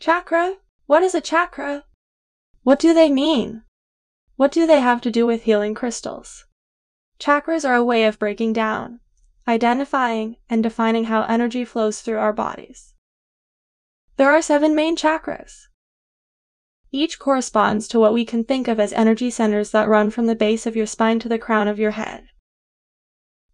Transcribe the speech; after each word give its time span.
Chakra? 0.00 0.56
What 0.86 1.02
is 1.02 1.14
a 1.14 1.20
chakra? 1.20 1.84
What 2.62 2.78
do 2.78 2.94
they 2.94 3.10
mean? 3.10 3.64
What 4.36 4.50
do 4.50 4.66
they 4.66 4.80
have 4.80 5.02
to 5.02 5.10
do 5.10 5.26
with 5.26 5.42
healing 5.42 5.74
crystals? 5.74 6.46
Chakras 7.18 7.68
are 7.68 7.74
a 7.74 7.84
way 7.84 8.04
of 8.04 8.18
breaking 8.18 8.54
down, 8.54 9.00
identifying, 9.46 10.36
and 10.48 10.62
defining 10.62 11.04
how 11.04 11.24
energy 11.24 11.66
flows 11.66 12.00
through 12.00 12.16
our 12.16 12.32
bodies. 12.32 12.94
There 14.16 14.30
are 14.30 14.40
seven 14.40 14.74
main 14.74 14.96
chakras. 14.96 15.66
Each 16.90 17.18
corresponds 17.18 17.86
to 17.88 18.00
what 18.00 18.14
we 18.14 18.24
can 18.24 18.42
think 18.42 18.68
of 18.68 18.80
as 18.80 18.94
energy 18.94 19.28
centers 19.28 19.70
that 19.72 19.86
run 19.86 20.08
from 20.08 20.24
the 20.24 20.34
base 20.34 20.64
of 20.64 20.76
your 20.76 20.86
spine 20.86 21.18
to 21.18 21.28
the 21.28 21.38
crown 21.38 21.68
of 21.68 21.78
your 21.78 21.90
head. 21.90 22.24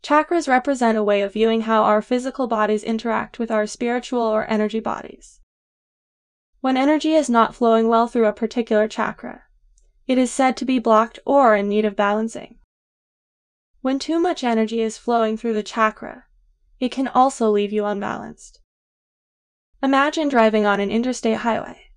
Chakras 0.00 0.46
represent 0.46 0.96
a 0.96 1.02
way 1.02 1.22
of 1.22 1.32
viewing 1.32 1.62
how 1.62 1.82
our 1.82 2.00
physical 2.00 2.46
bodies 2.46 2.84
interact 2.84 3.40
with 3.40 3.50
our 3.50 3.66
spiritual 3.66 4.22
or 4.22 4.48
energy 4.48 4.78
bodies. 4.78 5.40
When 6.66 6.76
energy 6.76 7.14
is 7.14 7.30
not 7.30 7.54
flowing 7.54 7.86
well 7.86 8.08
through 8.08 8.26
a 8.26 8.32
particular 8.32 8.88
chakra, 8.88 9.44
it 10.08 10.18
is 10.18 10.32
said 10.32 10.56
to 10.56 10.64
be 10.64 10.80
blocked 10.80 11.20
or 11.24 11.54
in 11.54 11.68
need 11.68 11.84
of 11.84 11.94
balancing. 11.94 12.58
When 13.82 14.00
too 14.00 14.18
much 14.18 14.42
energy 14.42 14.80
is 14.80 14.98
flowing 14.98 15.36
through 15.36 15.52
the 15.52 15.62
chakra, 15.62 16.24
it 16.80 16.90
can 16.90 17.06
also 17.06 17.50
leave 17.52 17.72
you 17.72 17.84
unbalanced. 17.84 18.58
Imagine 19.80 20.28
driving 20.28 20.66
on 20.66 20.80
an 20.80 20.90
interstate 20.90 21.36
highway. 21.36 21.92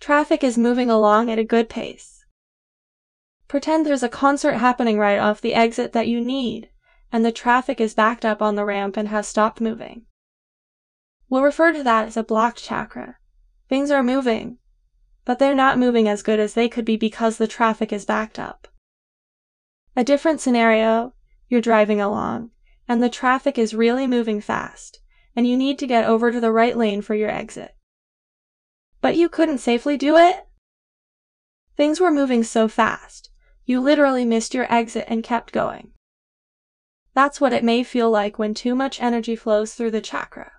Traffic 0.00 0.42
is 0.42 0.56
moving 0.56 0.88
along 0.88 1.30
at 1.30 1.38
a 1.38 1.44
good 1.44 1.68
pace. 1.68 2.24
Pretend 3.48 3.84
there's 3.84 4.02
a 4.02 4.08
concert 4.08 4.54
happening 4.54 4.98
right 4.98 5.18
off 5.18 5.42
the 5.42 5.52
exit 5.52 5.92
that 5.92 6.08
you 6.08 6.22
need, 6.22 6.70
and 7.12 7.22
the 7.22 7.30
traffic 7.30 7.82
is 7.82 7.92
backed 7.92 8.24
up 8.24 8.40
on 8.40 8.54
the 8.54 8.64
ramp 8.64 8.96
and 8.96 9.08
has 9.08 9.28
stopped 9.28 9.60
moving. 9.60 10.06
We'll 11.28 11.42
refer 11.42 11.74
to 11.74 11.82
that 11.82 12.06
as 12.06 12.16
a 12.16 12.24
blocked 12.24 12.64
chakra. 12.64 13.18
Things 13.72 13.90
are 13.90 14.02
moving, 14.02 14.58
but 15.24 15.38
they're 15.38 15.54
not 15.54 15.78
moving 15.78 16.06
as 16.06 16.22
good 16.22 16.38
as 16.38 16.52
they 16.52 16.68
could 16.68 16.84
be 16.84 16.98
because 16.98 17.38
the 17.38 17.48
traffic 17.48 17.90
is 17.90 18.04
backed 18.04 18.38
up. 18.38 18.68
A 19.96 20.04
different 20.04 20.42
scenario, 20.42 21.14
you're 21.48 21.62
driving 21.62 21.98
along, 21.98 22.50
and 22.86 23.02
the 23.02 23.08
traffic 23.08 23.56
is 23.56 23.72
really 23.72 24.06
moving 24.06 24.42
fast, 24.42 25.00
and 25.34 25.46
you 25.46 25.56
need 25.56 25.78
to 25.78 25.86
get 25.86 26.04
over 26.04 26.30
to 26.30 26.38
the 26.38 26.52
right 26.52 26.76
lane 26.76 27.00
for 27.00 27.14
your 27.14 27.30
exit. 27.30 27.74
But 29.00 29.16
you 29.16 29.30
couldn't 29.30 29.56
safely 29.56 29.96
do 29.96 30.18
it? 30.18 30.46
Things 31.74 31.98
were 31.98 32.10
moving 32.10 32.44
so 32.44 32.68
fast, 32.68 33.30
you 33.64 33.80
literally 33.80 34.26
missed 34.26 34.52
your 34.52 34.70
exit 34.70 35.06
and 35.08 35.24
kept 35.24 35.50
going. 35.50 35.92
That's 37.14 37.40
what 37.40 37.54
it 37.54 37.64
may 37.64 37.84
feel 37.84 38.10
like 38.10 38.38
when 38.38 38.52
too 38.52 38.74
much 38.74 39.00
energy 39.00 39.34
flows 39.34 39.72
through 39.72 39.92
the 39.92 40.02
chakra. 40.02 40.52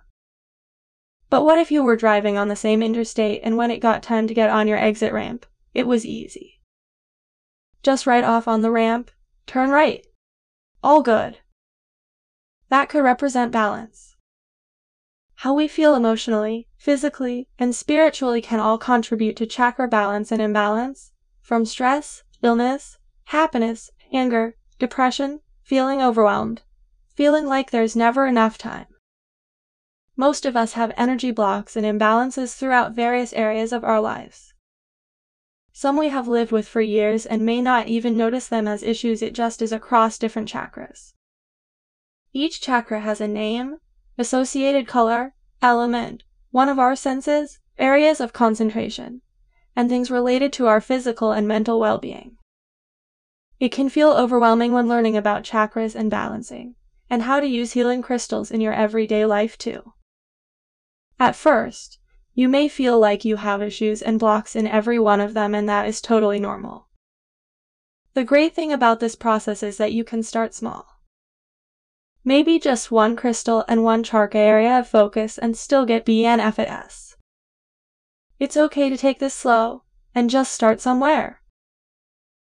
But 1.34 1.42
what 1.42 1.58
if 1.58 1.72
you 1.72 1.82
were 1.82 1.96
driving 1.96 2.38
on 2.38 2.46
the 2.46 2.54
same 2.54 2.80
interstate 2.80 3.40
and 3.42 3.56
when 3.56 3.72
it 3.72 3.80
got 3.80 4.04
time 4.04 4.28
to 4.28 4.34
get 4.34 4.50
on 4.50 4.68
your 4.68 4.78
exit 4.78 5.12
ramp, 5.12 5.46
it 5.72 5.84
was 5.84 6.06
easy? 6.06 6.60
Just 7.82 8.06
right 8.06 8.22
off 8.22 8.46
on 8.46 8.60
the 8.62 8.70
ramp, 8.70 9.10
turn 9.44 9.70
right. 9.70 10.06
All 10.80 11.02
good. 11.02 11.38
That 12.68 12.88
could 12.88 13.02
represent 13.02 13.50
balance. 13.50 14.14
How 15.34 15.52
we 15.52 15.66
feel 15.66 15.96
emotionally, 15.96 16.68
physically, 16.76 17.48
and 17.58 17.74
spiritually 17.74 18.40
can 18.40 18.60
all 18.60 18.78
contribute 18.78 19.34
to 19.38 19.44
chakra 19.44 19.88
balance 19.88 20.30
and 20.30 20.40
imbalance, 20.40 21.10
from 21.40 21.64
stress, 21.64 22.22
illness, 22.42 22.98
happiness, 23.24 23.90
anger, 24.12 24.54
depression, 24.78 25.40
feeling 25.64 26.00
overwhelmed, 26.00 26.62
feeling 27.08 27.46
like 27.46 27.72
there's 27.72 27.96
never 27.96 28.24
enough 28.24 28.56
time. 28.56 28.86
Most 30.16 30.46
of 30.46 30.56
us 30.56 30.74
have 30.74 30.92
energy 30.96 31.32
blocks 31.32 31.74
and 31.74 31.84
imbalances 31.84 32.54
throughout 32.54 32.92
various 32.92 33.32
areas 33.32 33.72
of 33.72 33.82
our 33.82 34.00
lives. 34.00 34.54
Some 35.72 35.96
we 35.96 36.08
have 36.10 36.28
lived 36.28 36.52
with 36.52 36.68
for 36.68 36.80
years 36.80 37.26
and 37.26 37.44
may 37.44 37.60
not 37.60 37.88
even 37.88 38.16
notice 38.16 38.46
them 38.46 38.68
as 38.68 38.84
issues, 38.84 39.22
it 39.22 39.34
just 39.34 39.60
is 39.60 39.72
across 39.72 40.16
different 40.16 40.48
chakras. 40.48 41.14
Each 42.32 42.60
chakra 42.60 43.00
has 43.00 43.20
a 43.20 43.26
name, 43.26 43.78
associated 44.16 44.86
color, 44.86 45.34
element, 45.60 46.22
one 46.52 46.68
of 46.68 46.78
our 46.78 46.94
senses, 46.94 47.58
areas 47.76 48.20
of 48.20 48.32
concentration, 48.32 49.20
and 49.74 49.88
things 49.88 50.12
related 50.12 50.52
to 50.52 50.68
our 50.68 50.80
physical 50.80 51.32
and 51.32 51.48
mental 51.48 51.80
well 51.80 51.98
being. 51.98 52.36
It 53.58 53.72
can 53.72 53.88
feel 53.88 54.12
overwhelming 54.12 54.72
when 54.72 54.88
learning 54.88 55.16
about 55.16 55.42
chakras 55.42 55.96
and 55.96 56.08
balancing, 56.08 56.76
and 57.10 57.22
how 57.22 57.40
to 57.40 57.46
use 57.48 57.72
healing 57.72 58.00
crystals 58.00 58.52
in 58.52 58.60
your 58.60 58.72
everyday 58.72 59.26
life 59.26 59.58
too. 59.58 59.92
At 61.18 61.36
first, 61.36 61.98
you 62.34 62.48
may 62.48 62.68
feel 62.68 62.98
like 62.98 63.24
you 63.24 63.36
have 63.36 63.62
issues 63.62 64.02
and 64.02 64.18
blocks 64.18 64.56
in 64.56 64.66
every 64.66 64.98
one 64.98 65.20
of 65.20 65.34
them, 65.34 65.54
and 65.54 65.68
that 65.68 65.86
is 65.86 66.00
totally 66.00 66.40
normal. 66.40 66.88
The 68.14 68.24
great 68.24 68.54
thing 68.54 68.72
about 68.72 69.00
this 69.00 69.14
process 69.14 69.62
is 69.62 69.76
that 69.76 69.92
you 69.92 70.04
can 70.04 70.22
start 70.22 70.54
small. 70.54 70.86
Maybe 72.24 72.58
just 72.58 72.90
one 72.90 73.16
crystal 73.16 73.64
and 73.68 73.84
one 73.84 74.02
chakra 74.02 74.40
area 74.40 74.78
of 74.78 74.88
focus 74.88 75.36
and 75.36 75.56
still 75.56 75.84
get 75.84 76.06
BNF 76.06 76.58
at 76.58 76.68
S. 76.68 77.16
It's 78.40 78.56
okay 78.56 78.88
to 78.88 78.96
take 78.96 79.18
this 79.18 79.34
slow 79.34 79.82
and 80.14 80.30
just 80.30 80.52
start 80.52 80.80
somewhere. 80.80 81.40